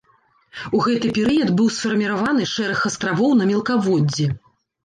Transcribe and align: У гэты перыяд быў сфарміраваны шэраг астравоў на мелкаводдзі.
У 0.77 0.79
гэты 0.85 1.11
перыяд 1.17 1.49
быў 1.59 1.69
сфарміраваны 1.75 2.47
шэраг 2.55 2.79
астравоў 2.91 3.39
на 3.43 3.51
мелкаводдзі. 3.51 4.31